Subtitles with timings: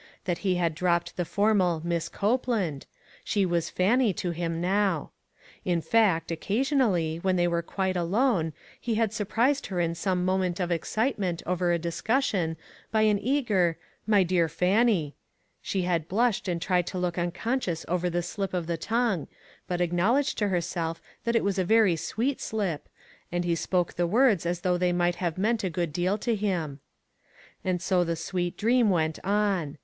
[0.25, 2.87] That he had dropped the formal" Miss Copeland";
[3.23, 5.11] she was" Fan nie" to him now.
[5.63, 10.25] In fact, occasionally, when they were quite alone, he had sur prised her in some
[10.25, 12.57] moment of excitement over a discussion,
[12.91, 13.77] by an eager"
[14.07, 15.13] My dear Fannie,"
[15.61, 19.27] she had blushed, and tried to look unconscious over this slip of the tongue,
[19.67, 22.89] but acknowledged to herself that it was a very sweet slip,
[23.31, 26.33] and he spoke the words as though they might have meant a good deal to
[26.35, 26.79] him.
[27.63, 29.77] And so the sweet dream went on.